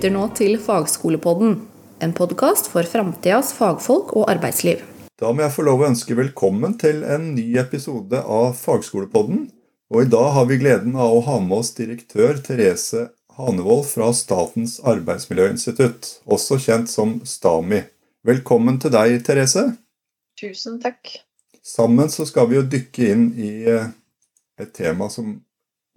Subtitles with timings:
[0.00, 1.58] lytter nå til Fagskolepodden,
[2.00, 4.78] en podkast for framtidas fagfolk og arbeidsliv.
[5.20, 9.42] Da må jeg få lov å ønske velkommen til en ny episode av Fagskolepodden.
[9.92, 14.08] Og i dag har vi gleden av å ha med oss direktør Therese Hanevold fra
[14.16, 17.82] Statens arbeidsmiljøinstitutt, også kjent som STAMI.
[18.24, 19.66] Velkommen til deg, Therese.
[20.40, 21.12] Tusen takk.
[21.60, 23.92] Sammen så skal vi jo dykke inn i eh,
[24.56, 25.42] et tema som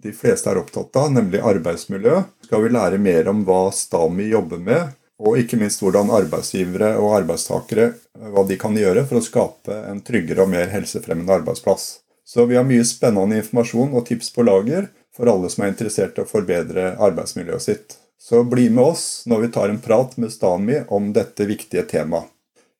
[0.04, 2.20] de fleste er opptatt av, nemlig arbeidsmiljø.
[2.44, 4.92] Skal vi lære mer om hva STAMI jobber med,
[5.24, 7.92] og ikke minst hvordan arbeidsgivere og arbeidstakere
[8.34, 11.86] hva de kan gjøre for å skape en tryggere og mer helsefremmende arbeidsplass.
[12.24, 16.18] Så vi har mye spennende informasjon og tips på lager for alle som er interessert
[16.18, 17.96] i å forbedre arbeidsmiljøet sitt.
[18.20, 22.28] Så bli med oss når vi tar en prat med STAMI om dette viktige temaet.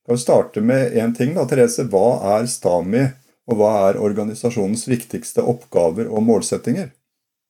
[0.09, 1.87] Vi starte med én ting, da, Therese.
[1.89, 3.07] Hva er STAMI,
[3.49, 6.91] og hva er organisasjonens viktigste oppgaver og målsettinger?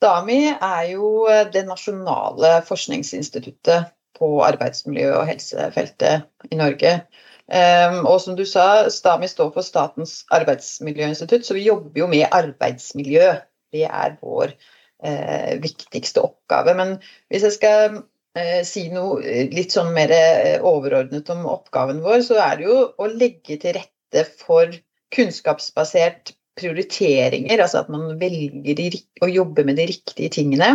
[0.05, 6.99] DAMI er jo eh, det nasjonale forskningsinstituttet på arbeidsmiljø- og helsefeltet i Norge.
[7.45, 12.31] Um, og som du sa, STAMI står for Statens arbeidsmiljøinstitutt, så vi jobber jo med
[12.33, 13.35] arbeidsmiljø.
[13.75, 16.77] Det er vår eh, viktigste oppgave.
[16.79, 16.95] Men
[17.33, 17.99] hvis jeg skal
[18.39, 19.19] eh, si noe
[19.53, 20.15] litt sånn mer
[20.63, 24.73] overordnet om oppgaven vår, så er det jo å legge til rette for
[25.15, 30.71] kunnskapsbasert prioriteringer, altså at man velger å jobbe med de riktige tingene.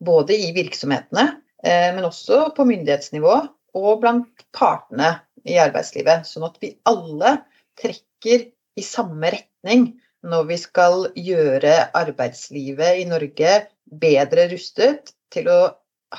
[0.00, 1.26] Både i virksomhetene,
[1.62, 3.34] eh, men også på myndighetsnivå
[3.80, 6.26] og blant partene i arbeidslivet.
[6.28, 7.36] Sånn at vi alle
[7.80, 8.48] trekker
[8.80, 9.90] i samme retning
[10.26, 13.54] når vi skal gjøre arbeidslivet i Norge
[14.00, 15.60] bedre rustet til å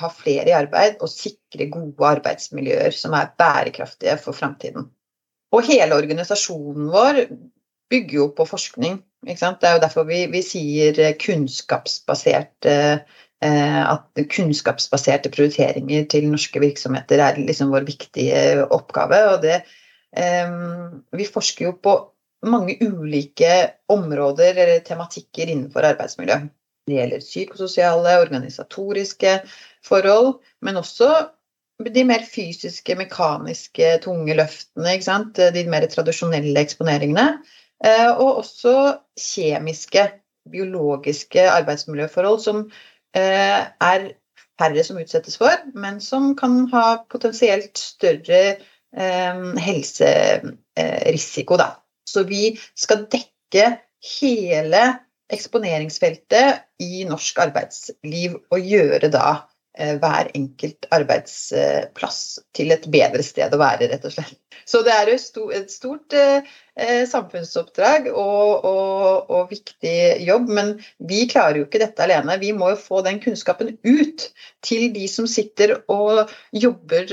[0.00, 4.88] ha flere i arbeid og sikre gode arbeidsmiljøer som er bærekraftige for framtiden.
[5.52, 7.20] Og hele organisasjonen vår
[7.92, 9.00] bygger jo på forskning.
[9.22, 13.02] Det er jo derfor vi, vi sier kunnskapsbasert eh,
[13.42, 19.20] at kunnskapsbaserte prioriteringer til norske virksomheter er liksom vår viktige oppgave.
[19.34, 19.62] og det,
[20.16, 20.50] eh,
[21.12, 21.94] Vi forsker jo på
[22.42, 23.52] mange ulike
[23.88, 26.40] områder eller tematikker innenfor arbeidsmiljø.
[26.86, 29.36] Det gjelder psykososiale, organisatoriske
[29.86, 31.12] forhold, men også
[31.82, 34.96] de mer fysiske, mekaniske, tunge løftene.
[35.54, 37.26] De mer tradisjonelle eksponeringene.
[37.82, 38.74] Eh, og også
[39.18, 40.06] kjemiske,
[40.52, 42.64] biologiske arbeidsmiljøforhold som
[43.16, 44.08] eh, er
[44.60, 48.42] færre som utsettes for, men som kan ha potensielt større
[48.94, 51.58] eh, helserisiko.
[51.58, 51.72] Da.
[52.08, 53.66] Så vi skal dekke
[54.18, 54.82] hele
[55.32, 62.18] eksponeringsfeltet i norsk arbeidsliv og gjøre da hver enkelt arbeidsplass
[62.52, 64.36] til et bedre sted å være, rett og slett.
[64.68, 66.44] Så det er jo et stort eh,
[66.76, 69.94] eh, samfunnsoppdrag og, og, og, viktig
[70.26, 70.74] jobb, men
[71.08, 72.38] vi klarer jo ikke dette alene.
[72.42, 74.28] Vi må jo få den kunnskapen ut
[74.64, 77.10] til de som sitter og jobber,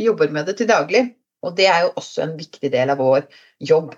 [0.00, 1.04] jobber med det til daglig.
[1.46, 3.28] Og det er jo også en viktig del av vår
[3.62, 3.94] jobb.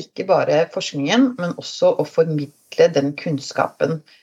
[0.00, 4.19] Ikke bare forskningen, men også å formidle den kunnskapen eh,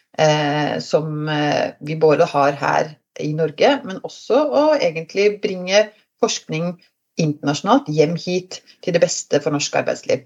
[0.81, 5.87] som eh, vi både har her i Norge, men også å egentlig bringe
[6.21, 6.75] forskning
[7.21, 10.25] internasjonalt hjem hit til det beste for norsk arbeidsliv.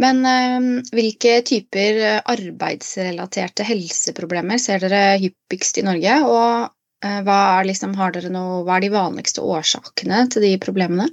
[0.00, 6.16] Men eh, hvilke typer arbeidsrelaterte helseproblemer ser dere hyppigst i Norge?
[6.28, 11.10] Og eh, hva, er liksom, noe, hva er de vanligste årsakene til de problemene?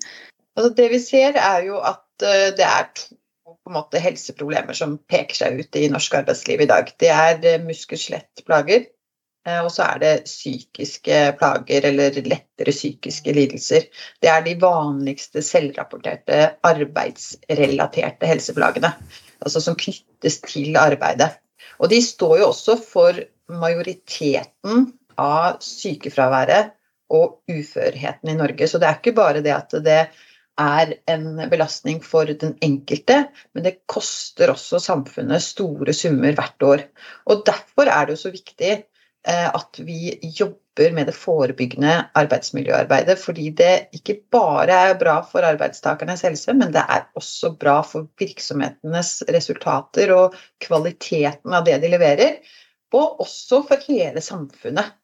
[0.58, 3.16] Altså det vi ser, er jo at eh, det er to
[3.68, 6.92] på en måte helseproblemer som peker seg ut i norsk arbeidsliv i dag.
[7.00, 8.86] Det er eh, muskel-skjelettplager,
[9.48, 13.90] eh, og så er det psykiske plager eller lettere psykiske lidelser.
[14.24, 18.94] Det er de vanligste selvrapporterte arbeidsrelaterte helseplagene,
[19.44, 21.34] altså som knyttes til arbeidet.
[21.84, 23.20] Og de står jo også for
[23.52, 24.88] majoriteten
[25.20, 26.72] av sykefraværet
[27.14, 28.68] og uførheten i Norge.
[28.68, 30.02] Så det er ikke bare det at det
[30.62, 33.24] er en belastning for den enkelte,
[33.54, 36.86] men det koster også samfunnet store summer hvert år.
[37.30, 43.18] Og Derfor er det jo så viktig eh, at vi jobber med det forebyggende arbeidsmiljøarbeidet.
[43.22, 48.10] Fordi det ikke bare er bra for arbeidstakernes helse, men det er også bra for
[48.20, 52.40] virksomhetenes resultater og kvaliteten av det de leverer.
[52.96, 54.96] Og også for hele samfunnet.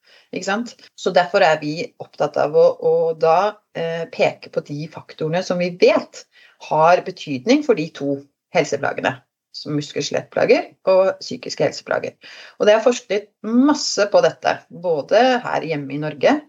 [0.97, 5.62] Så Derfor er vi opptatt av å, å da eh, peke på de faktorene som
[5.62, 6.24] vi vet
[6.69, 8.18] har betydning for de to
[8.56, 9.19] helseplagene.
[9.53, 12.15] Som muskel-skjelettplager og psykiske helseplager.
[12.57, 16.39] Og Det er forsket masse på dette, både her hjemme i Norge,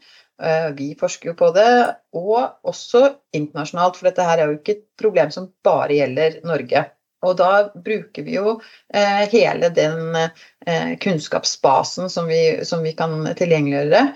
[0.41, 1.69] eh, vi forsker jo på det,
[2.17, 3.03] og også
[3.37, 4.01] internasjonalt.
[4.01, 6.87] For dette her er jo ikke et problem som bare gjelder Norge.
[7.25, 8.59] Og da bruker vi jo
[8.95, 14.07] eh, hele den eh, kunnskapsbasen som vi, som vi, kan tilgjengeliggjøre,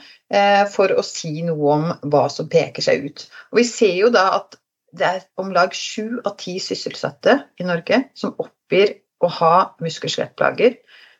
[0.68, 3.22] for å si noe om hva som peker seg ut.
[3.48, 4.58] Og vi ser jo da at
[4.92, 9.54] det er om lag sju av ti sysselsatte i Norge som oppgir å ha
[9.84, 10.76] muskel- og skjelettplager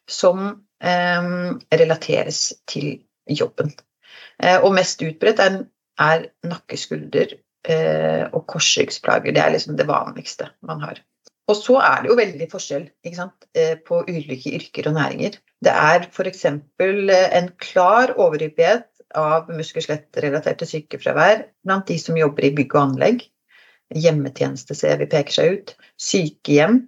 [0.09, 0.47] som
[0.85, 1.29] eh,
[1.81, 2.99] relateres til
[3.29, 3.73] jobben.
[4.43, 5.61] Eh, og mest utbredt er,
[6.01, 7.37] er nakke, skulder
[7.69, 9.35] eh, og korsryggsplager.
[9.35, 11.03] Det er liksom det vanligste man har.
[11.49, 13.47] Og så er det jo veldig forskjell sant,
[13.89, 15.39] på ulike yrker og næringer.
[15.65, 16.45] Det er f.eks.
[16.45, 18.87] Eh, en klar overhyppighet
[19.19, 23.25] av muskel-skjelett-relaterte sykefravær blant de som jobber i bygg og anlegg.
[23.97, 25.75] Hjemmetjeneste ser vi peker seg ut.
[25.99, 26.83] Sykehjem.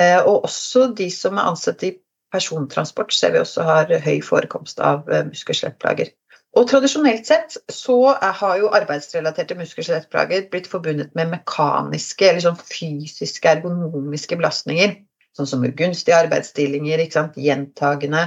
[0.00, 1.96] Eh, og også de som er ansatt i
[2.32, 6.10] persontransport, ser vi også har høy forekomst av muskel-skjelettplager.
[6.56, 13.50] Og tradisjonelt sett så har jo arbeidsrelaterte muskel-skjelettplager blitt forbundet med mekaniske eller sånn fysiske,
[13.50, 14.94] ergonomiske belastninger.
[15.36, 17.02] Sånn som ugunstige arbeidsstillinger,
[17.36, 18.22] gjentagende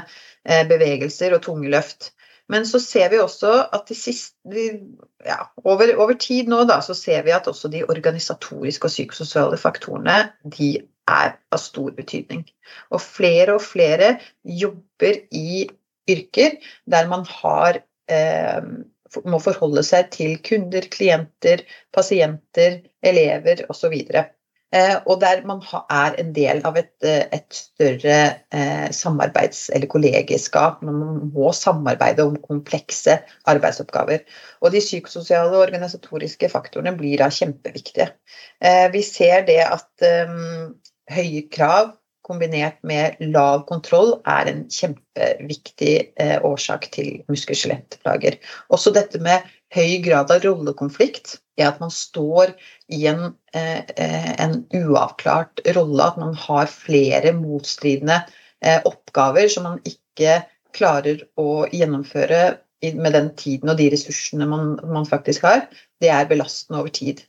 [0.45, 2.11] eh, bevegelser og tunge løft.
[2.49, 4.67] Men så ser vi også at de siste,
[5.25, 9.57] ja, over, over, tid nå da, så ser vi at også de organisatoriske og psykososiale
[9.61, 10.21] faktorene
[10.57, 10.71] de
[11.09, 12.45] er av stor betydning.
[12.93, 14.15] Og flere og flere
[14.45, 15.65] jobber i
[16.09, 16.57] yrker
[16.89, 17.81] der man har
[19.25, 21.63] må forholde seg til kunder, klienter,
[21.95, 23.95] pasienter, elever osv.
[24.69, 28.19] Eh, og der man er en del av et, eh, et større
[28.93, 30.83] samarbeids- eller kollegieskap.
[30.85, 33.19] Man må samarbeide om komplekse
[33.49, 34.25] arbeidsoppgaver.
[34.61, 38.11] Og de psykososiale og organisatoriske faktorene blir da kjempeviktige.
[38.93, 40.09] Vi ser det at
[41.09, 41.95] høye krav
[42.29, 48.37] kombinert med lav kontroll er en kjempeviktig eh, årsak til muskel-skjelettplager.
[48.73, 49.45] Også dette med
[49.75, 52.53] høy grad av rollekonflikt, er at man står
[52.95, 58.23] i en, eh, eh, en uavklart rolle, at man har flere motstridende
[58.59, 60.41] oppgaver som man ikke
[60.75, 65.61] klarer å gjennomføre med den tiden og de ressursene man, man faktisk har.
[66.03, 67.21] Det er belastende over tid.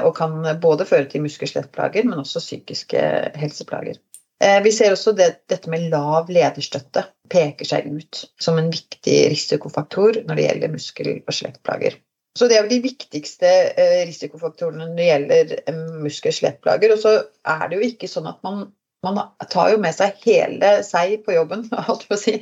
[0.00, 3.04] Og kan både føre til muskel-skjelettplager, men også psykiske
[3.36, 4.00] helseplager.
[4.42, 9.18] Eh, vi ser også det, dette med lav lederstøtte peker seg ut som en viktig
[9.30, 12.00] risikofaktor når det gjelder muskel- og skjelettplager.
[12.38, 13.48] Så det er de viktigste
[13.78, 16.94] eh, risikofaktorene når det gjelder eh, muskel- og skjelettplager.
[16.94, 17.14] Og så
[17.54, 18.64] er det jo ikke sånn at man
[19.02, 19.18] man
[19.50, 22.34] tar jo med seg hele seg på jobben, holdt på å si.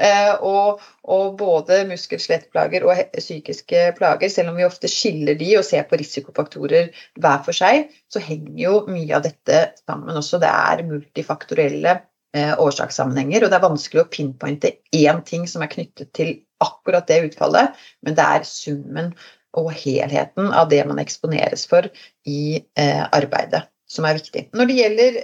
[0.00, 5.66] Eh, og, og både muskel-skjelettplager og psykiske plager, selv om vi ofte skiller de og
[5.68, 6.90] ser på risikofaktorer
[7.20, 10.40] hver for seg, så henger jo mye av dette sammen også.
[10.42, 11.98] Det er multifaktorelle
[12.36, 17.04] eh, årsakssammenhenger, og det er vanskelig å pinpointe én ting som er knyttet til akkurat
[17.10, 17.76] det utfallet,
[18.06, 19.12] men det er summen
[19.56, 21.88] og helheten av det man eksponeres for
[22.28, 24.48] i eh, arbeidet som er viktig.
[24.56, 25.18] Når det gjelder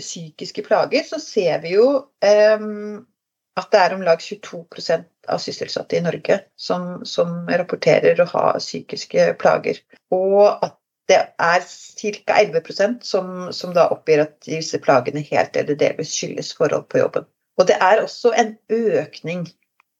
[0.00, 3.02] psykiske plager, så ser vi jo um,
[3.58, 8.44] at det er om lag 22% av sysselsatte i Norge som, som, rapporterer å ha
[8.58, 9.82] psykiske plager.
[10.14, 10.78] Og at
[11.10, 12.38] det er ca.
[12.38, 17.26] 11% som, som da oppgir at disse plagene helt eller delvis skyldes forhold på jobben.
[17.60, 19.44] Og det er også en økning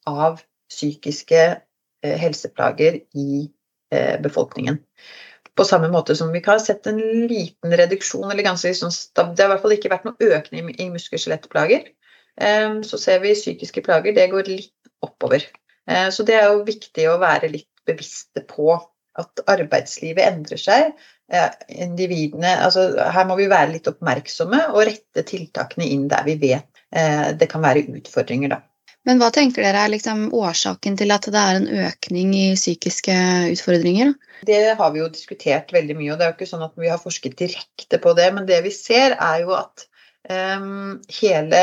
[0.08, 0.40] av
[0.72, 3.50] psykiske eh, helseplager i
[3.92, 4.80] eh, befolkningen.
[5.56, 9.50] På samme måte som vi har sett en liten reduksjon, eller ganske liksom, Det har
[9.50, 11.90] i hvert fall ikke vært noe økning i muskel- og skjelettplager.
[12.40, 15.44] Ehm, så ser vi psykiske plager, det går litt oppover.
[15.90, 18.72] Eh, så det er jo viktig å være litt bevisste på
[19.20, 20.94] at arbeidslivet endrer seg.
[21.68, 26.82] Individene, altså Her må vi være litt oppmerksomme og rette tiltakene inn der vi vet
[26.92, 28.52] eh, det kan være utfordringer.
[28.52, 28.60] da.
[29.08, 33.14] Men hva tenker dere er liksom årsaken til at det er en økning i psykiske
[33.50, 34.12] utfordringer?
[34.46, 36.90] Det har vi jo diskutert veldig mye, og det er jo ikke sånn at vi
[36.90, 38.28] har forsket direkte på det.
[38.36, 39.86] Men det vi ser, er jo at
[40.30, 41.62] um, hele,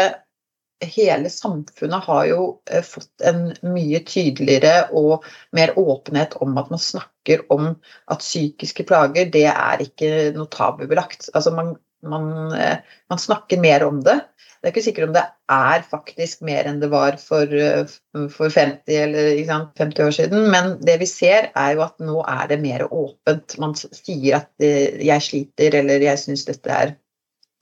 [0.84, 6.84] hele, samfunnet har jo uh, fått en mye tydeligere og mer åpenhet om at man
[6.84, 7.72] snakker om
[8.12, 11.32] at psykiske plager, det er ikke noe tabubelagt.
[11.32, 12.78] Altså man, man, uh,
[13.10, 14.20] man snakker mer om det.
[14.60, 15.24] Det er ikke sikkert om det
[15.56, 17.88] er faktisk mer enn det var for, eh,
[18.34, 22.18] for 50 eller sant, 50 år siden, men det vi ser, er jo at nå
[22.28, 23.56] er det mer åpent.
[23.64, 26.96] Man sier at eh, 'jeg sliter', eller 'jeg syns dette er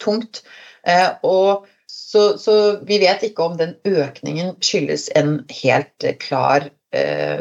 [0.01, 0.41] tungt'.
[0.87, 6.69] Eh, og så, så, vi vet ikke om den økningen skyldes en helt klar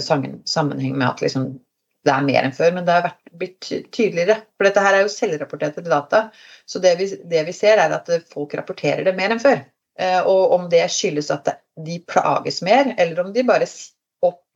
[0.02, 1.60] sammenheng med at liksom,
[2.06, 4.38] det er mer enn før, men det har vært, blitt tydeligere.
[4.56, 6.22] For dette her er jo selvrapporterte data.
[6.64, 9.60] Så det vi, det vi, ser, er at folk rapporterer det mer enn før.
[10.00, 11.50] Eh, og om det skyldes at
[11.86, 13.68] de plages mer, eller om de bare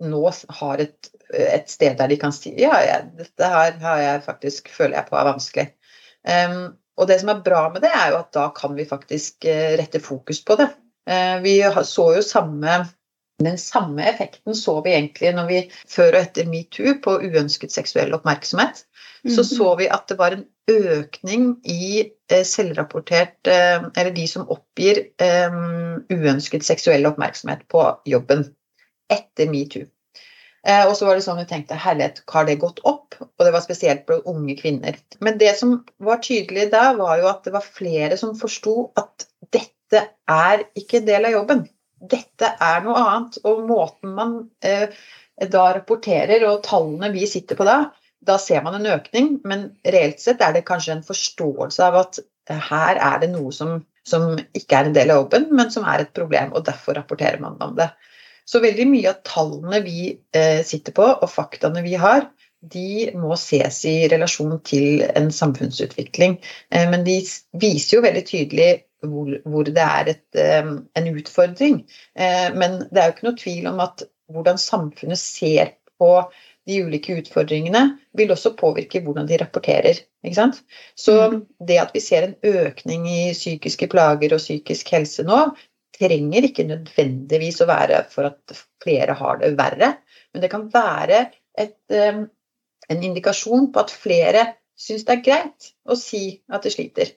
[0.00, 0.20] nå
[0.60, 4.70] har et, et, sted der de kan si ja, ja dette her har jeg faktisk
[4.72, 5.66] føler jeg på er vanskelig.
[6.24, 6.62] Um,
[7.00, 9.76] og det som er bra med det, er jo at da kan vi faktisk uh,
[9.80, 10.68] rette fokus på det.
[11.08, 12.80] Uh, vi så jo samme
[13.40, 18.12] Den samme effekten så vi egentlig når vi før og etter metoo på uønsket seksuell
[18.16, 18.84] oppmerksomhet.
[19.28, 24.48] Så så vi at det var en økning i eh, selvrapportert eh, Eller de som
[24.48, 25.56] oppgir eh,
[26.12, 28.46] uønsket seksuell oppmerksomhet på jobben
[29.12, 29.88] etter metoo.
[30.60, 33.14] Og så var det sånn vi tenkte herlighet, har det gått opp?
[33.16, 34.98] Og det var spesielt på unge kvinner.
[35.24, 39.24] Men det som var tydelig da, var jo at det var flere som forsto at
[39.56, 41.64] dette er ikke en del av jobben.
[42.00, 43.40] Dette er noe annet.
[43.48, 44.88] Og måten man eh,
[45.50, 47.82] da rapporterer, og tallene vi sitter på da,
[48.20, 52.20] da ser man en økning, men reelt sett er det kanskje en forståelse av at
[52.20, 55.86] eh, her er det noe som, som ikke er en del av jobben, men som
[55.88, 57.88] er et problem, og derfor rapporterer man om det.
[58.48, 62.28] Så veldig mye av tallene vi eh, sitter på, og faktaene vi har,
[62.60, 66.38] de må ses i relasjon til en samfunnsutvikling.
[66.74, 67.20] Eh, men de
[67.60, 68.70] viser jo veldig tydelig
[69.06, 71.82] hvor, hvor det er et, eh, en utfordring.
[72.14, 76.12] Men det er jo ikke noe tvil om at hvordan samfunnet ser på
[76.68, 77.82] de ulike utfordringene,
[78.16, 80.02] vil også påvirke hvordan de rapporterer.
[80.98, 81.16] Så
[81.66, 85.40] det at vi ser en økning i psykiske plager og psykisk helse nå,
[86.00, 89.94] trenger ikke nødvendigvis å være for at flere har det verre,
[90.32, 91.24] men det kan være
[91.58, 91.76] et,
[92.90, 94.46] en indikasjon på at flere
[94.80, 97.12] syns det er greit å si at de sliter.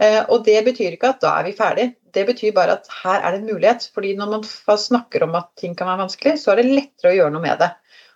[0.00, 1.90] Uh, og det betyr ikke at da er vi ferdig.
[2.12, 3.90] Det betyr bare at her er det en mulighet.
[3.94, 7.16] fordi når man snakker om at ting kan være vanskelig, så er det lettere å
[7.16, 7.70] gjøre noe med det.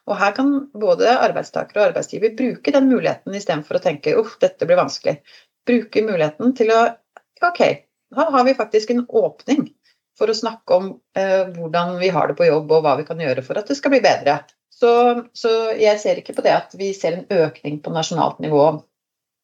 [0.06, 4.68] Og her kan både arbeidstakere og arbeidsgiver bruke den muligheten istedenfor å tenke uff, dette
[4.68, 5.18] blir vanskelig.
[5.66, 6.82] Bruke muligheten til å
[7.42, 7.62] ok,
[8.14, 9.66] da har vi faktisk en åpning
[10.16, 13.20] for å snakke om eh, hvordan vi har det på jobb og hva vi kan
[13.20, 14.38] gjøre for at det skal bli bedre.
[14.76, 14.90] Så,
[15.32, 18.66] så, jeg ser ikke på det at vi ser en økning på nasjonalt nivå,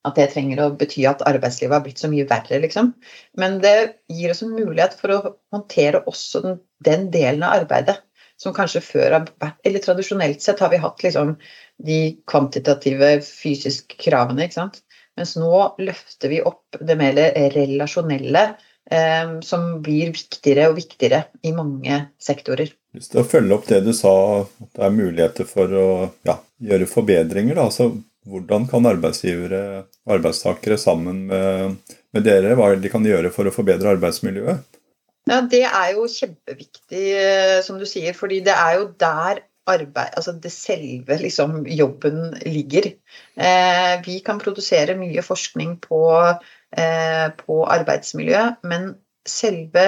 [0.04, 2.90] at det trenger å bety at arbeidslivet har blitt så mye verre, liksom.
[3.38, 3.76] Men det
[4.12, 5.20] gir oss en mulighet for å
[5.54, 8.00] håndtere også den, den delen av arbeidet
[8.42, 11.36] som kanskje før har vært Eller tradisjonelt sett har vi hatt liksom
[11.86, 11.98] de
[12.28, 14.82] kvantitative fysiske kravene, ikke sant.
[15.18, 17.18] Mens nå løfter vi opp det mer
[17.54, 18.44] relasjonelle
[19.46, 22.72] som blir viktigere og viktigere i mange sektorer.
[22.92, 24.12] Hvis du følger opp det du sa,
[24.42, 25.86] at det er muligheter for å
[26.28, 27.56] ja, gjøre forbedringer.
[27.56, 27.68] Da.
[27.70, 27.88] Altså,
[28.28, 29.62] hvordan kan arbeidsgivere
[30.04, 34.68] og arbeidstakere sammen med, med dere, hva de kan gjøre for å forbedre arbeidsmiljøet?
[35.30, 40.16] Ja, Det er jo kjempeviktig, eh, som du sier, fordi det er jo der arbeid,
[40.18, 42.90] altså det selve liksom, jobben ligger.
[43.38, 48.86] Eh, vi kan produsere mye forskning på Eh, på arbeidsmiljø, men
[49.28, 49.82] selve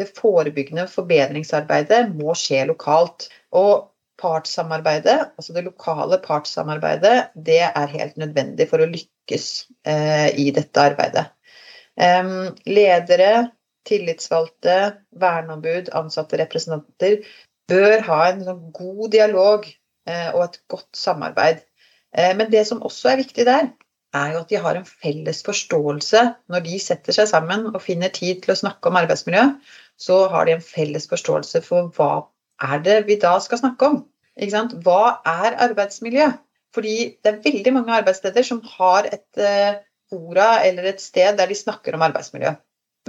[0.00, 3.28] det forebyggende forbedringsarbeidet må skje lokalt.
[3.54, 9.48] Og partssamarbeidet, altså det lokale partssamarbeidet, det er helt nødvendig for å lykkes
[9.90, 11.26] eh, i dette arbeidet.
[12.66, 13.32] Ledere,
[13.86, 14.76] tillitsvalgte,
[15.20, 17.20] verneombud, ansatte representanter
[17.70, 19.66] bør ha en sånn god dialog
[20.08, 21.62] eh, og et godt samarbeid.
[22.16, 23.70] Eh, men det som også er viktig der,
[24.14, 28.12] er jo at de har en felles forståelse når de setter seg sammen og finner
[28.14, 29.44] tid til å snakke om arbeidsmiljø.
[30.00, 32.12] Så har de en felles forståelse for hva
[32.62, 34.00] er det vi da skal snakke om.
[34.84, 36.30] Hva er arbeidsmiljø?
[36.74, 39.76] Fordi det er veldig mange arbeidssteder som har et uh,
[40.10, 42.56] fora eller et sted der de snakker om arbeidsmiljø.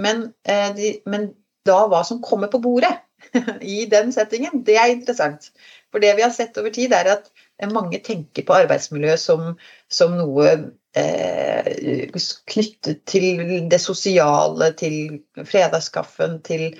[0.02, 1.32] Men, uh, de, men
[1.66, 2.92] da hva som kommer på bordet
[3.76, 5.50] i den settingen, det er interessant.
[5.90, 7.30] For det vi har sett over tid, er at
[7.72, 9.54] mange tenker på arbeidsmiljø som,
[9.90, 10.52] som noe
[10.96, 12.08] eh,
[12.50, 16.70] knyttet til det sosiale, til fredagskaffen, til,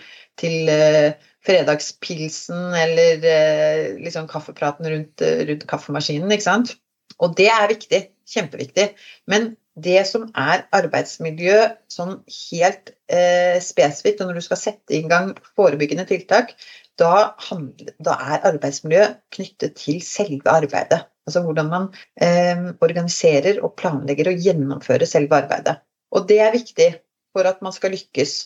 [0.41, 1.13] til eh,
[1.47, 6.33] fredagspilsen eller eh, liksom kaffepraten rundt, rundt, kaffemaskinen.
[6.33, 6.77] ikke sant?
[7.19, 8.03] Og det er viktig.
[8.27, 8.89] Kjempeviktig.
[9.31, 11.59] Men det som er arbeidsmiljø
[11.93, 16.55] sånn helt eh, spesifikt, og når du skal sette i gang forebyggende tiltak,
[16.99, 19.05] da, handler, da er arbeidsmiljø
[19.37, 21.05] knyttet til selve arbeidet.
[21.27, 21.89] Altså hvordan man
[22.23, 25.81] eh, organiserer og planlegger og gjennomfører selve arbeidet.
[26.15, 26.91] Og det er viktig
[27.35, 28.37] for at man skal lykkes.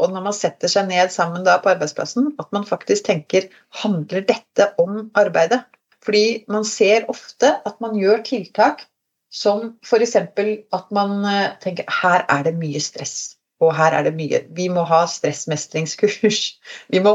[0.00, 3.50] Og når man setter seg ned sammen da på arbeidsplassen, at man faktisk tenker
[3.82, 5.60] handler dette om arbeidet?
[6.02, 8.86] Fordi man ser ofte at man gjør tiltak
[9.32, 10.16] som f.eks.
[10.16, 13.36] at man eh, tenker her er det mye stress.
[13.62, 16.40] Og her er det mye Vi må ha stressmestringskurs.
[16.92, 17.14] Vi må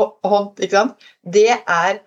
[0.61, 1.09] ikke sant?
[1.25, 1.99] Det er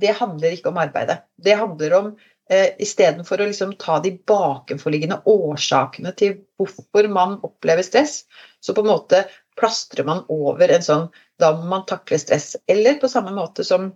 [0.00, 1.20] det handler ikke om arbeidet.
[1.36, 2.10] Det handler om
[2.50, 8.24] eh, Istedenfor å liksom ta de bakenforliggende årsakene til hvorfor man opplever stress,
[8.60, 9.24] så på en måte
[9.58, 11.06] plastrer man over en sånn
[11.38, 12.54] Da må man takle stress.
[12.70, 13.92] Eller på samme måte som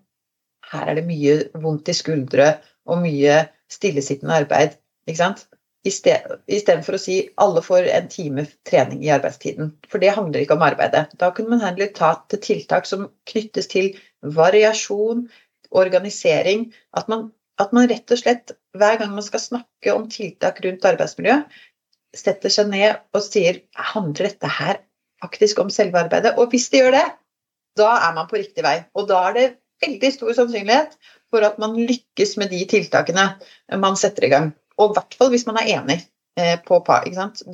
[0.73, 2.49] her er det mye vondt i skuldre
[2.89, 4.75] og mye stillesittende arbeid.
[5.07, 5.47] ikke sant?
[5.87, 9.71] Istedenfor å si alle får en time trening i arbeidstiden.
[9.89, 11.07] For det handler ikke om arbeidet.
[11.21, 13.93] Da kunne man heller ta til tiltak som knyttes til
[14.37, 15.29] variasjon,
[15.71, 16.69] organisering.
[16.97, 20.87] At man, at man rett og slett hver gang man skal snakke om tiltak rundt
[20.89, 21.41] arbeidsmiljø,
[22.17, 24.83] setter seg ned og sier handler dette her
[25.23, 26.37] faktisk om selve arbeidet?
[26.39, 27.07] Og hvis det gjør det,
[27.79, 28.79] da er man på riktig vei.
[28.99, 29.49] Og da er det
[29.85, 30.97] veldig stor sannsynlighet
[31.33, 33.27] for at man lykkes med de tiltakene
[33.79, 34.53] man setter i gang.
[34.79, 35.99] Og i hvert fall hvis man er enig
[36.39, 36.81] eh, på.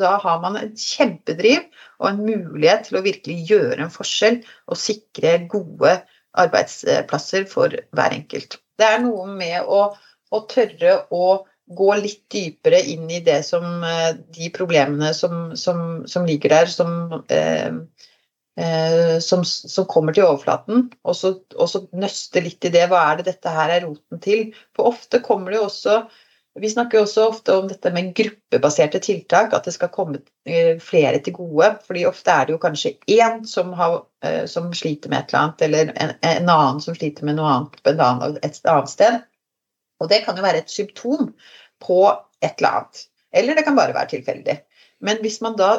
[0.01, 1.65] Da har man en kjempedriv
[2.01, 5.99] og en mulighet til å virkelig gjøre en forskjell og sikre gode
[6.41, 8.59] arbeidsplasser for hver enkelt.
[8.79, 9.87] Det er noe med å,
[10.35, 11.27] å tørre å
[11.65, 16.73] gå litt dypere inn i det som eh, de problemene som, som, som ligger der,
[16.73, 17.71] som, eh,
[18.61, 19.45] eh, som,
[19.89, 21.33] kommer til overflaten, og så,
[21.97, 22.85] nøste litt i det.
[22.91, 24.51] Hva er det dette her er roten til?
[24.77, 25.99] For ofte kommer det jo også
[26.61, 31.19] vi snakker også ofte om dette med gruppebaserte tiltak, at det skal komme eh, flere
[31.25, 31.73] til gode.
[31.87, 34.05] fordi ofte er det jo kanskje én som, har,
[34.47, 37.81] som sliter med et eller annet, eller en, en, annen som sliter med noe annet
[37.83, 39.19] på et annet sted.
[40.03, 41.33] Og det kan jo være et symptom
[41.83, 41.99] på
[42.41, 43.05] et eller annet.
[43.35, 44.59] Eller det kan bare være tilfeldig.
[45.03, 45.73] Men hvis man da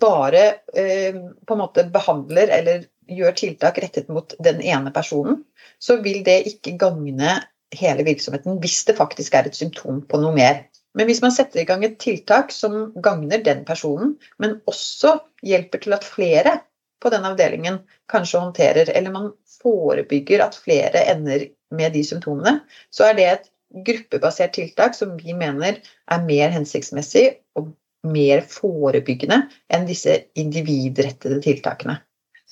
[0.00, 0.44] bare
[0.76, 1.16] eh,
[1.46, 5.42] på en måte behandler eller gjør tiltak rettet mot den ene personen,
[5.78, 7.34] så vil det ikke gagne
[7.78, 10.64] hele virksomheten hvis det faktisk er et symptom på noe mer.
[10.94, 15.82] Men hvis man setter i gang et tiltak som gagner den personen, men også hjelper
[15.82, 16.58] til at flere
[17.02, 17.80] på den avdelingen
[18.12, 22.60] kanskje håndterer, eller man forebygger at flere ender med de symptomene,
[22.94, 23.50] så er det et
[23.84, 27.26] gruppebasert tiltak som vi mener er mer hensiktsmessig
[27.58, 27.72] og
[28.06, 29.40] mer forebyggende
[29.72, 31.98] enn disse individrettede tiltakene.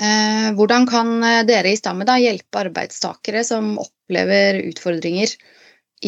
[0.01, 5.35] Eh, hvordan kan eh, dere i Stammet hjelpe arbeidstakere som opplever utfordringer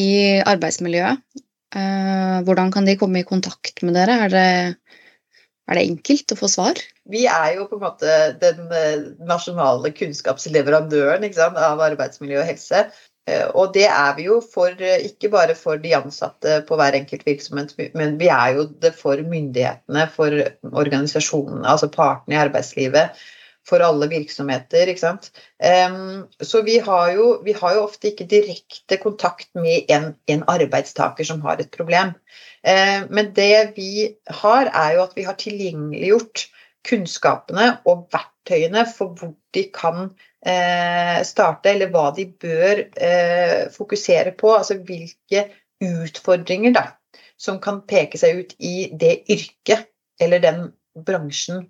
[0.00, 0.08] i
[0.40, 1.20] arbeidsmiljøet?
[1.74, 4.16] Eh, hvordan kan de komme i kontakt med dere?
[4.26, 4.48] Er det,
[5.68, 6.80] er det enkelt å få svar?
[7.10, 8.62] Vi er jo på en måte den
[9.28, 12.86] nasjonale kunnskapsleverandøren av arbeidsmiljø og helse.
[13.56, 17.70] Og det er vi jo for, ikke bare for de ansatte på hver enkelt virksomhet,
[17.96, 20.36] men vi er jo det for myndighetene, for
[20.68, 23.16] organisasjonene, altså partene i arbeidslivet,
[23.68, 24.88] for alle virksomheter.
[24.88, 25.30] ikke sant?
[26.40, 31.24] Så vi har jo, vi har jo ofte ikke direkte kontakt med en, en, arbeidstaker
[31.24, 32.14] som har et problem.
[32.64, 34.10] Uh, men det vi
[34.42, 36.46] har, er jo at vi har tilgjengeliggjort
[36.84, 44.36] kunnskapene og verktøyene for hvor de kan uh, starte, eller hva de bør uh, fokusere
[44.40, 44.52] på.
[44.56, 45.48] Altså hvilke
[45.84, 46.86] utfordringer da,
[47.40, 49.88] som kan peke seg ut i det yrket
[50.22, 51.66] eller den bransjen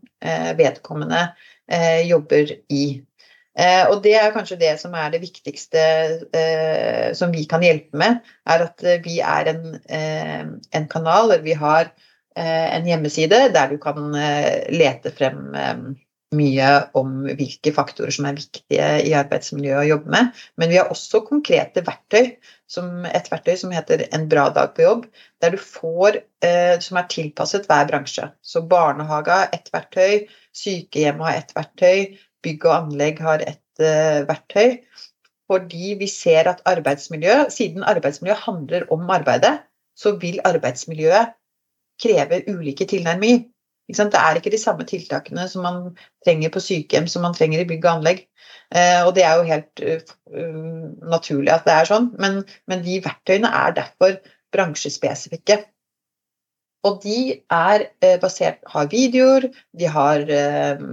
[0.58, 2.84] vedkommende eh, vedkommende jobber i.
[3.88, 5.82] Og det er kanskje det som er det viktigste
[7.14, 8.16] som vi kan hjelpe med,
[8.50, 9.76] er at vi er en,
[10.74, 11.92] en kanal, eller vi har
[12.34, 14.10] en hjemmeside der du kan
[14.74, 15.54] lete frem
[16.34, 20.44] mye om hvilke faktorer som er viktige i arbeidsmiljøet å jobbe med.
[20.60, 22.34] Men vi har også konkrete verktøy,
[22.70, 25.06] som et verktøy som heter En bra dag på jobb,
[25.42, 28.30] der du får eh, som er tilpasset hver bransje.
[28.42, 30.24] Så barnehaga, ett verktøy,
[30.56, 32.14] sykehjem har ett verktøy,
[32.44, 34.78] bygg og anlegg har ett eh, verktøy.
[35.50, 39.58] Fordi vi ser at arbeidsmiljø, siden arbeidsmiljø handler om arbeidet,
[39.98, 41.34] så vil arbeidsmiljøet
[42.02, 43.44] kreve ulike tilnærminger.
[43.88, 45.80] Det er ikke de samme tiltakene som man
[46.24, 48.24] trenger på sykehjem som man trenger i bygg og anlegg.
[48.72, 50.14] Eh, og det er jo helt uh,
[51.12, 52.40] naturlig at det er sånn, men,
[52.70, 54.16] men, de verktøyene er derfor
[54.56, 55.60] bransjespesifikke.
[56.84, 57.18] Og de
[57.52, 60.88] er uh, basert har videoer, de har uh,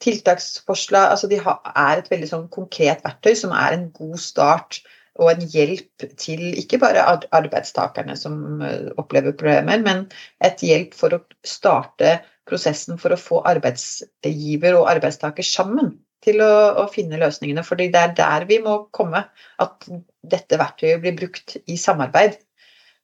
[0.00, 4.80] tiltaksforslag altså De er et veldig sånn konkret verktøy som er en god start
[5.20, 10.02] og en hjelp til ikke bare arbeidstakerne som eh, opplever problemer, men
[10.44, 16.52] et hjelp for å starte prosessen for å få arbeidsgiver og arbeidstaker sammen til å,
[16.82, 17.64] å finne løsningene.
[17.64, 19.24] fordi det er der vi må komme,
[19.62, 19.88] at
[20.26, 22.36] dette verktøyet blir brukt i samarbeid.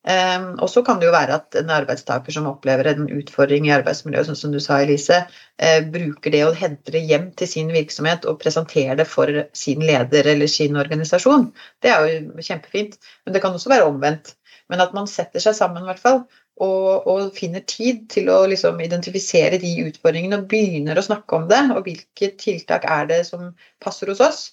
[0.03, 3.75] Um, og så kan det jo være at en arbeidstaker som opplever en utfordring i
[3.77, 5.21] arbeidsmiljøet, sånn som du sa, Elise,
[5.62, 9.85] uh, bruker det og henter det hjem til sin virksomhet og presenterer det for sin
[9.87, 11.53] leder eller sin organisasjon.
[11.83, 12.99] Det er jo kjempefint.
[13.23, 14.35] Men det kan også være omvendt.
[14.73, 16.23] Men at man setter seg sammen, i hvert fall,
[16.62, 21.49] og, og, finner tid til å liksom identifisere de utfordringene og begynner å snakke om
[21.51, 21.62] det.
[21.75, 24.47] Og hvilke tiltak er det som passer hos oss.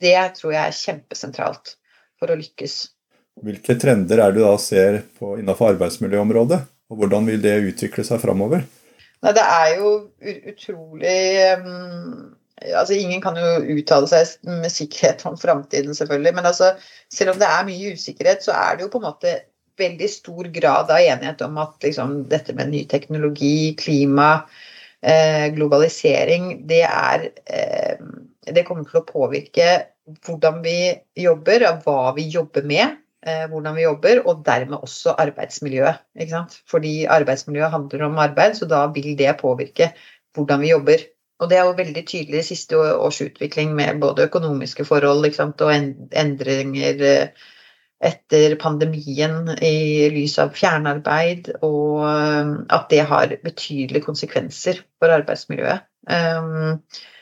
[0.00, 1.76] Det tror jeg er kjempesentralt
[2.20, 2.80] for å lykkes.
[3.40, 8.04] Hvilke trender er det du da ser på innenfor arbeidsmiljøområdet, og hvordan vil det utvikle
[8.04, 8.66] seg framover?
[9.20, 9.90] Det er jo
[10.50, 11.16] utrolig
[11.60, 12.30] um,
[12.64, 16.34] altså Ingen kan jo uttale seg med sikkerhet om framtiden, selvfølgelig.
[16.36, 16.74] Men altså,
[17.12, 19.36] selv om det er mye usikkerhet, så er det jo på en måte
[19.80, 24.42] veldig stor grad av enighet om at liksom, dette med ny teknologi, klima,
[25.00, 28.10] eh, globalisering, det er eh,
[28.50, 29.66] Det kommer til å påvirke
[30.26, 30.90] hvordan vi
[31.22, 36.00] jobber, hva vi jobber med, hvordan vi jobber, og dermed også arbeidsmiljøet.
[36.16, 36.54] Ikke sant?
[36.70, 39.90] Fordi arbeidsmiljøet handler om arbeid, så da vil det påvirke
[40.34, 41.04] hvordan vi jobber.
[41.40, 45.62] Og det er jo veldig tydelig i siste års utvikling med både økonomiske forhold sant,
[45.64, 47.46] og endringer eh,
[48.10, 55.88] etter pandemien i lys av fjernarbeid, og eh, at det har betydelige konsekvenser for arbeidsmiljøet.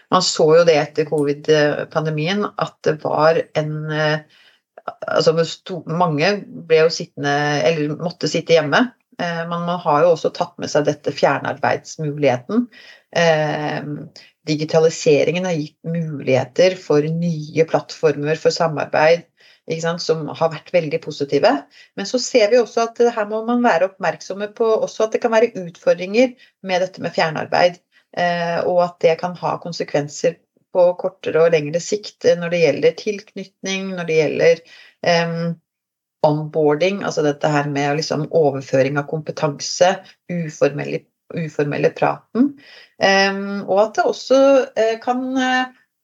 [0.09, 4.39] Man så jo det etter covid-pandemien at det var en eh,
[5.09, 5.35] Altså
[5.87, 6.33] mange
[6.69, 7.35] ble jo sittende,
[7.69, 8.85] eller måtte sitte hjemme.
[9.21, 12.69] Eh, men man har jo også tatt med seg dette fjernarbeidsmuligheten.
[13.17, 13.89] Eh,
[14.49, 19.27] digitaliseringen har gitt muligheter for nye plattformer for samarbeid
[19.99, 21.51] som har vært veldig positive.
[21.97, 25.33] Men så ser vi også at her må man være oppmerksomme på at det kan
[25.33, 27.79] være utfordringer med dette med fjernarbeid.
[28.17, 30.39] Eh, og at det kan ha konsekvenser
[30.75, 34.63] på kortere og lengre sikt eh, når det gjelder tilknytning, når det gjelder
[35.07, 35.57] um,
[36.27, 39.95] onboarding, altså dette her med liksom overføring av kompetanse,
[40.33, 41.05] uformelle,
[41.37, 42.53] uformelle praten.
[42.99, 45.27] Um, og at det også uh, kan,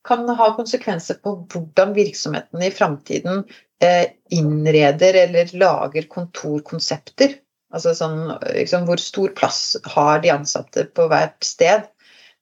[0.07, 7.41] kan, ha konsekvenser på hvordan virksomhetene i framtiden uh, innreder eller lager kontorkonsepter.
[7.75, 11.89] Altså sånn, liksom, hvor stor plass har de ansatte på hvert sted?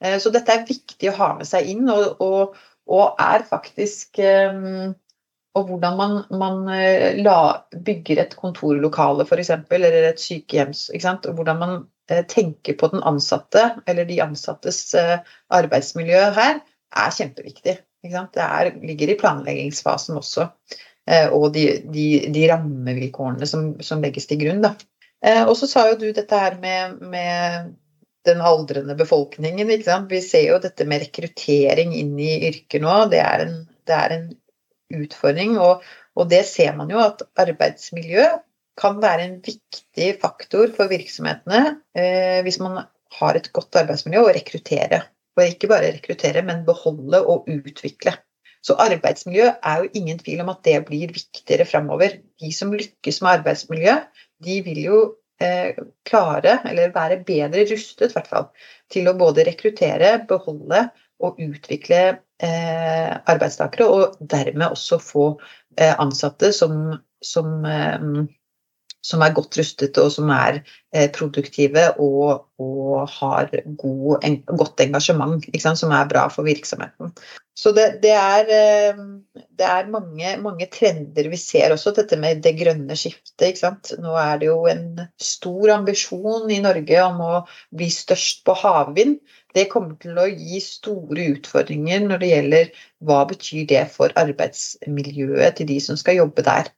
[0.03, 2.59] Eh, så dette er viktig å ha med seg inn, og, og,
[2.91, 4.91] og er faktisk um,
[5.53, 10.87] Og hvordan man, man eh, la, bygger et kontorlokale, f.eks., eller et sykehjems.
[11.13, 11.75] Og hvordan man
[12.27, 14.79] tenker på den ansatte, eller de ansattes
[15.53, 16.57] arbeidsmiljø her,
[16.97, 17.75] er kjempeviktig.
[18.03, 20.49] Det er, ligger i planleggingsfasen også.
[21.37, 21.63] Og de,
[21.93, 24.65] de, de rammevilkårene som, som, legges til grunn.
[24.65, 24.73] Da.
[25.45, 27.71] og så sa jo du dette her med, med
[28.27, 29.71] den aldrende befolkningen.
[29.73, 30.09] Ikke sant?
[30.11, 32.95] Vi ser jo dette med rekruttering inn i yrker nå.
[33.11, 34.25] Det er en, det er en
[35.03, 35.57] utfordring.
[35.61, 35.83] Og,
[36.15, 38.27] og, det ser man jo at arbeidsmiljø
[38.79, 41.59] kan være en viktig faktor for virksomhetene
[41.93, 42.79] eh, hvis man
[43.19, 45.03] har et godt arbeidsmiljø, og rekruttere.
[45.37, 48.15] Og ikke bare rekruttere, men beholde og utvikle.
[48.63, 52.15] Så arbeidsmiljø er jo ingen tvil om at det blir viktigere framover.
[52.39, 53.97] De som lykkes med arbeidsmiljø,
[54.45, 54.99] de vil jo
[56.07, 58.45] klare, eller være bedre rustet i hvert fall,
[58.93, 60.85] til å både rekruttere, beholde
[61.23, 62.01] og utvikle
[62.43, 65.25] eh, arbeidstakere, og dermed også få
[65.79, 67.65] eh, ansatte som, som
[69.03, 70.61] som er godt rustet og som er
[70.95, 77.11] eh, produktive og, og har god, en, godt engasjement, som er bra for virksomheten.
[77.55, 79.01] Så det, det, er, eh,
[79.59, 83.61] det er mange, mange, trender vi ser også, dette med det grønne skiftet.
[84.01, 87.33] Nå er det jo en stor ambisjon i Norge om å
[87.75, 89.19] bli størst på havvind.
[89.53, 92.71] Det kommer til å gi store utfordringer når det gjelder
[93.05, 96.71] hva betyr det for arbeidsmiljøet til de som skal jobbe der.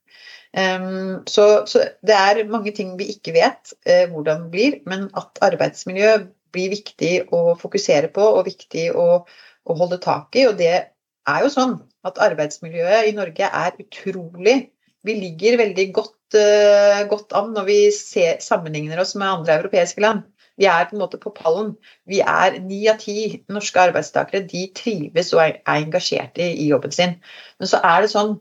[0.55, 5.41] Så, så, det er mange ting vi ikke vet uh, hvordan det blir, men at
[5.43, 6.13] arbeidsmiljø
[6.55, 10.45] blir viktig å fokusere på og viktig å, å, holde tak i.
[10.47, 11.75] Og det er jo sånn
[12.07, 14.57] at arbeidsmiljøet i Norge er utrolig
[15.05, 20.01] Vi ligger veldig godt, uh, godt an når vi ser, sammenligner oss med andre europeiske
[20.01, 20.23] land.
[20.57, 21.75] Vi er på en måte på pallen.
[22.09, 26.95] Vi er Ni av ti norske arbeidstakere de trives og er, er engasjerte i jobben
[26.95, 27.17] sin.
[27.59, 28.37] Men så er det sånn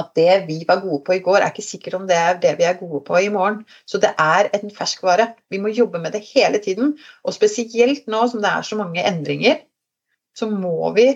[0.00, 2.54] at det vi var gode på i går, er ikke sikkert om det er det
[2.58, 3.60] vi er gode på i morgen.
[3.86, 5.32] Så det er en ferskvare.
[5.52, 6.94] Vi må jobbe med det hele tiden.
[7.24, 9.60] Og spesielt nå som det er så mange endringer,
[10.36, 11.06] så må vi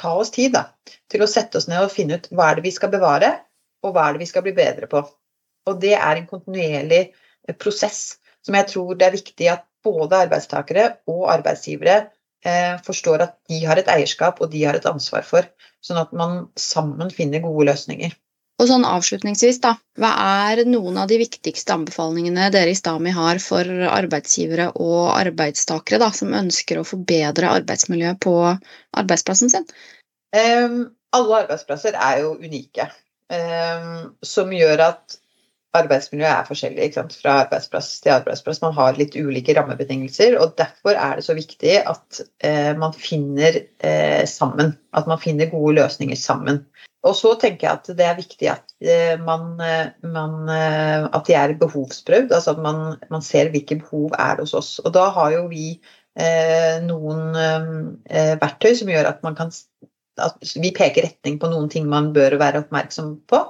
[0.00, 0.64] ta oss tid da,
[1.12, 3.30] til å sette oss ned og finne ut hva er det vi skal bevare,
[3.84, 5.04] og hva er det vi skal bli bedre på.
[5.68, 10.24] Og det er en kontinuerlig eh, prosess som jeg tror det er viktig at både
[10.26, 12.08] arbeidstakere og arbeidsgivere
[12.84, 15.46] forstår at de har et eierskap og de har et ansvar for.
[15.84, 18.12] Sånn at man sammen finner gode løsninger.
[18.62, 20.12] Og sånn Avslutningsvis, da, hva
[20.46, 26.12] er noen av de viktigste anbefalingene dere i Stami har for arbeidsgivere og arbeidstakere da,
[26.14, 29.66] som ønsker å forbedre arbeidsmiljøet på arbeidsplassen sin?
[30.34, 30.78] Um,
[31.14, 32.86] alle arbeidsplasser er jo unike,
[33.34, 35.18] um, som gjør at
[35.74, 38.62] arbeidsmiljøet er forskjellig fra arbeidsplass til arbeidsplass.
[38.62, 43.58] Man har litt ulike rammebetingelser, og derfor er det så viktig at eh, man finner
[43.60, 44.76] eh, sammen.
[44.94, 46.62] At man finner gode løsninger sammen.
[47.04, 51.26] Og så tenker jeg at det er viktig at, eh, man, eh, man, eh, at
[51.28, 52.32] de er behovsprøvd.
[52.32, 54.78] Altså at man, man, ser hvilke behov er hos oss.
[54.84, 55.74] Og da har jo vi
[56.16, 57.34] eh, noen
[58.40, 59.52] verktøy som gjør at man kan
[60.22, 63.40] at vi peker retning på noen ting man bør være oppmerksom på.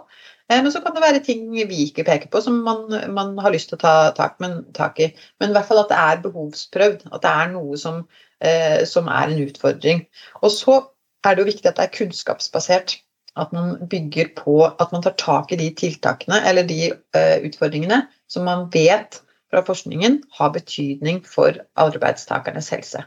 [0.52, 2.85] Eh, men så kan det være ting vi ikke peker på som man,
[3.16, 5.11] man har lyst til å ta tak, men, tak, i.
[5.40, 7.07] Men i hvert fall at det er behovsprøvd.
[7.12, 8.02] At det er noe som,
[8.44, 10.04] eh, som, er en utfordring.
[10.42, 10.80] Og så
[11.24, 13.00] er det jo viktig at det er kunnskapsbasert.
[13.37, 18.04] at man bygger på at man tar tak i de tiltakene eller de eh, utfordringene
[18.30, 19.18] som man vet
[19.50, 23.02] fra forskningen har betydning for arbeidstakernes helse.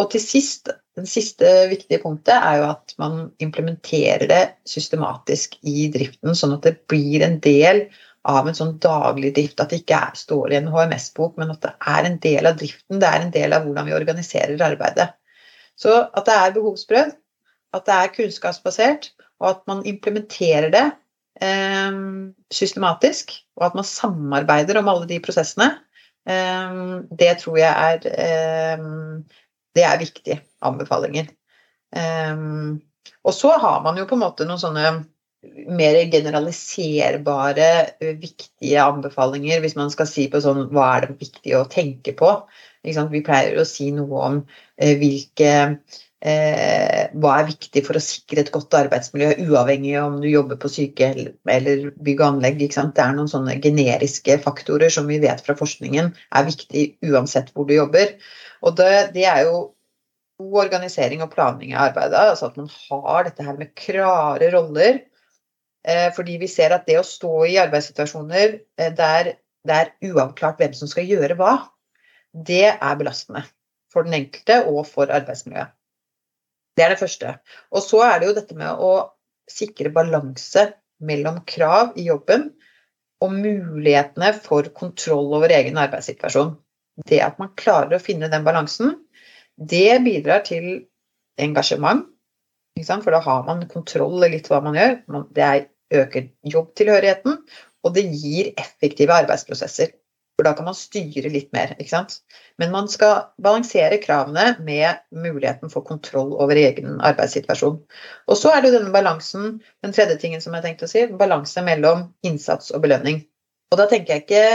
[0.00, 5.90] Og til sist, den siste viktige punktet er jo at man implementerer det systematisk i
[5.92, 7.84] driften, sånn at det blir en del
[8.28, 9.60] av en sånn daglig drift.
[9.60, 12.56] At det ikke er, står i en HMS-bok, men at det er en del av
[12.60, 13.00] driften.
[13.02, 15.10] Det er en del av hvordan vi organiserer arbeidet.
[15.80, 17.12] Så at det er behovsprøvd,
[17.76, 20.86] at det er kunnskapsbasert, og at man implementerer det
[21.44, 22.00] eh,
[22.52, 25.70] systematisk, og at man samarbeider om alle de prosessene,
[26.28, 26.82] eh,
[27.22, 28.88] det tror jeg er eh,
[29.76, 31.30] det er viktige anbefalinger.
[31.90, 32.80] Um,
[33.26, 34.92] og så har man jo på en måte noen sånne
[35.72, 37.68] mer generaliserbare,
[38.20, 42.34] viktige anbefalinger, hvis man skal si på sånn hva er det viktig å tenke på.
[42.84, 44.38] Vi pleier å si noe om
[44.76, 45.52] eh, hvilke
[46.20, 50.70] eh, Hva er viktig for å sikre et godt arbeidsmiljø, uavhengig om du jobber på
[50.72, 52.62] sykehjem eller bygg og anlegg.
[52.62, 57.68] Det er noen sånne generiske faktorer som vi vet fra forskningen er viktig uansett hvor
[57.68, 58.16] du jobber.
[58.64, 59.70] Og det, det er jo
[60.40, 62.26] god organisering og planlegging av arbeidet.
[62.32, 65.02] altså At man har dette her med klare roller
[65.88, 69.36] Eh, fordi vi ser at det å stå i arbeidssituasjoner eh, der
[69.68, 71.54] det er uavklart hvem som skal gjøre hva,
[72.32, 73.42] det er belastende
[73.92, 75.72] for den enkelte og for arbeidsmiljøet.
[76.80, 77.34] Det er det første.
[77.76, 78.92] Og så er det jo dette med å
[79.52, 80.70] sikre balanse
[81.04, 82.46] mellom krav i jobben
[83.20, 86.54] og mulighetene for kontroll over egen arbeidssituasjon.
[87.04, 88.94] Det at man klarer å finne den balansen,
[89.60, 90.86] det bidrar til
[91.40, 92.06] engasjement,
[92.80, 94.96] for da har man kontroll i litt hva man gjør.
[95.36, 95.50] Det
[96.00, 97.42] øker jobbtilhørigheten,
[97.84, 99.92] og det gir effektive arbeidsprosesser.
[100.40, 101.74] For da kan man styre litt mer.
[101.76, 102.14] ikke sant?
[102.56, 107.76] Men man skal balansere kravene med muligheten for kontroll over egen arbeidssituasjon.
[108.24, 111.02] Og så er det jo denne balansen, den tredje tingen som jeg tenkte å si,
[111.20, 113.20] balanse mellom innsats og belønning.
[113.68, 114.46] Og da tenker jeg ikke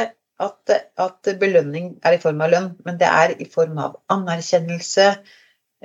[0.47, 5.09] at, at belønning er i form av lønn, men det er i form av anerkjennelse,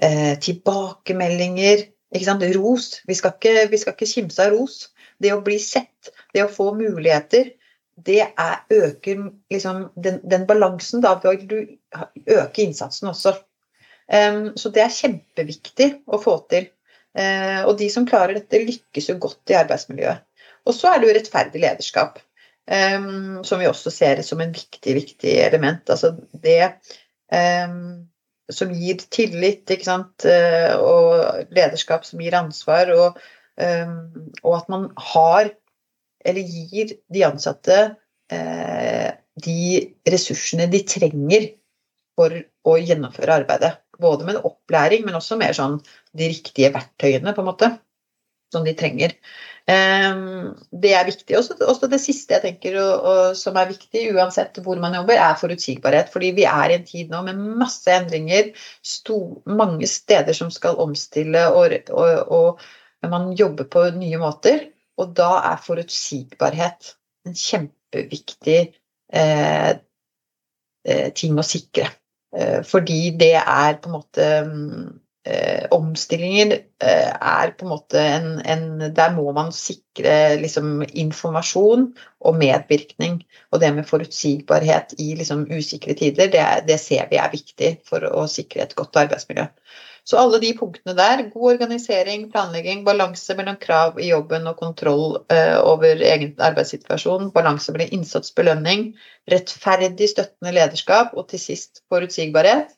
[0.00, 2.48] eh, tilbakemeldinger, ikke sant?
[2.56, 2.94] Ros.
[3.04, 4.86] Vi skal ikke, vi ikke kimse av ros.
[5.20, 7.52] Det å bli sett, det å få muligheter,
[8.06, 11.02] det er, øker liksom den, den, balansen.
[11.02, 11.58] Da vil du
[12.26, 13.34] øke innsatsen også.
[14.10, 16.68] Um, så det er kjempeviktig å få til.
[17.18, 20.26] Uh, og de som klarer dette, lykkes jo godt i arbeidsmiljøet.
[20.68, 22.20] Og så er det jo rettferdig lederskap,
[22.70, 25.82] um, som vi også ser som en viktig, viktig element.
[25.90, 26.12] Altså
[26.44, 26.74] det
[27.32, 28.06] um,
[28.50, 32.94] som gir tillit, ikke sant, uh, og lederskap som gir ansvar.
[32.96, 33.20] og
[33.60, 35.50] og at man har,
[36.24, 37.78] eller gir de ansatte
[38.32, 39.60] eh, de
[40.10, 41.52] ressursene de trenger
[42.18, 42.34] for
[42.68, 43.76] å gjennomføre arbeidet.
[44.00, 45.78] Både med opplæring, men også mer sånn
[46.16, 47.70] de riktige verktøyene, på en måte,
[48.52, 49.14] som de trenger.
[49.70, 50.20] Eh,
[50.82, 51.36] det er viktig.
[51.38, 55.38] Også det siste jeg tenker og, og, som er viktig, uansett hvor man jobber, er
[55.40, 56.10] forutsigbarhet.
[56.12, 58.52] Fordi vi er i en tid nå med masse endringer,
[58.82, 64.68] sto, mange steder som skal omstille og, og, og man jobber på nye måter.
[65.00, 66.94] Og da er forutsigbarhet
[67.28, 68.60] en kjempeviktig
[69.12, 69.70] eh,
[70.86, 71.90] eh, ting å sikre.
[72.36, 74.26] Eh, fordi det er på en måte
[75.26, 81.90] eh, Omstillinger eh, er på en måte en, en, Der må man sikre liksom, informasjon
[82.20, 83.20] og medvirkning.
[83.50, 88.06] Og det med forutsigbarhet i liksom, usikre tider, det, det ser vi er viktig for
[88.06, 89.48] å sikre et godt arbeidsmiljø.
[90.10, 95.20] Så alle de punktene der, god organisering, planlegging, balanse mellom krav i jobben og kontroll
[95.30, 98.88] eh, over egen arbeidssituasjon, balanse mellom innsats, belønning,
[99.30, 102.74] rettferdig støttende lederskap og til sist forutsigbarhet,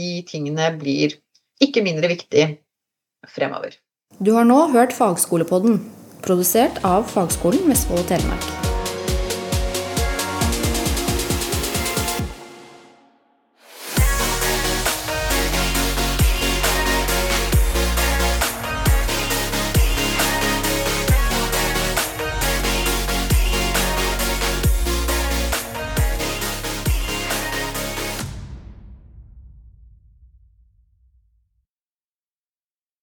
[0.00, 1.18] de tingene blir
[1.60, 2.46] ikke mindre viktig
[3.28, 3.76] fremover.
[4.16, 5.82] Du har nå hørt Fagskolepodden,
[6.24, 8.65] produsert av Fagskolen Vestfold og Telemark.